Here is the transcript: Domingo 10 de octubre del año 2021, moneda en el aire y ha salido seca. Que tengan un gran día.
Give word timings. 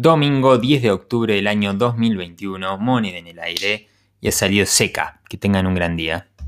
Domingo 0.00 0.58
10 0.58 0.82
de 0.82 0.92
octubre 0.92 1.34
del 1.34 1.48
año 1.48 1.74
2021, 1.74 2.78
moneda 2.78 3.18
en 3.18 3.26
el 3.26 3.40
aire 3.40 3.88
y 4.20 4.28
ha 4.28 4.30
salido 4.30 4.64
seca. 4.64 5.20
Que 5.28 5.36
tengan 5.36 5.66
un 5.66 5.74
gran 5.74 5.96
día. 5.96 6.28